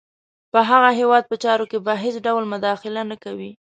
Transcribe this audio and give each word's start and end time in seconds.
په 0.51 0.59
هغه 0.69 0.89
هیواد 0.99 1.23
په 1.27 1.35
چارو 1.43 1.65
کې 1.71 1.77
به 1.85 1.93
هېڅ 2.03 2.15
ډول 2.25 2.43
مداخله 2.53 3.01
نه 3.11 3.17
کوي. 3.23 3.51